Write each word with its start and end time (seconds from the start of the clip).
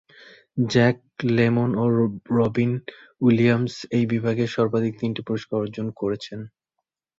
Jack 0.69 0.97
Lemmon 1.29 1.69
ও 1.75 1.85
Robin 2.37 2.71
Williams 3.21 3.75
এই 3.97 4.05
বিভাগে 4.13 4.45
সর্বাধিক 4.55 4.93
তিনটি 5.01 5.21
পুরস্কার 5.27 5.55
অর্জন 5.59 5.87
করেছেন। 5.99 6.39